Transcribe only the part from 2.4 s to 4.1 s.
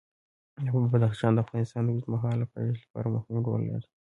پایښت لپاره مهم رول لري.